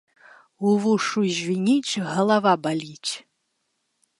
Увушшу 0.69 1.21
звініць, 1.37 2.01
галава 2.15 2.53
баліць. 2.65 3.11